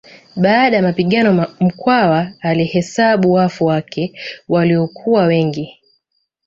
Baada 0.35 0.77
ya 0.77 0.83
mapigano 0.83 1.47
Mkwawa 1.59 2.31
alihesabu 2.39 3.31
wafu 3.33 3.65
wake 3.65 4.19
waliokuwa 4.47 5.25
wengi 5.25 5.79